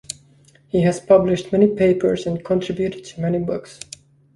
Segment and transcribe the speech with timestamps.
[0.69, 3.79] He has published many papers and contributed to many books.